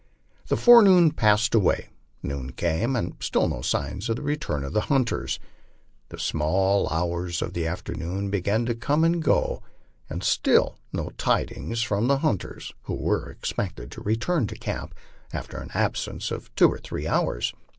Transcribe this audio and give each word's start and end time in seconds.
The 0.47 0.57
forenoon 0.57 1.11
passed 1.11 1.53
away, 1.53 1.91
noon 2.23 2.53
came, 2.53 2.95
and 2.95 3.15
still 3.19 3.47
no 3.47 3.61
signs 3.61 4.09
of 4.09 4.15
the 4.15 4.23
return 4.23 4.63
of 4.63 4.73
the 4.73 4.81
hunters. 4.89 5.39
The 6.09 6.17
small 6.17 6.89
hours 6.89 7.39
of 7.43 7.53
the 7.53 7.67
afternoon 7.67 8.31
began 8.31 8.65
to 8.65 8.73
come 8.73 9.03
and 9.03 9.21
go, 9.21 9.61
and 10.09 10.23
still 10.23 10.79
no 10.91 11.11
tidings 11.19 11.83
from 11.83 12.07
the 12.07 12.17
hunters, 12.17 12.73
who 12.85 12.95
were 12.95 13.29
expected 13.29 13.91
to 13.91 14.01
return 14.01 14.47
to 14.47 14.55
camp 14.55 14.95
after 15.33 15.57
an 15.57 15.69
absence 15.75 16.31
of 16.31 16.49
two 16.55 16.67
or 16.69 16.79
three 16.79 17.05
hours. 17.05 17.53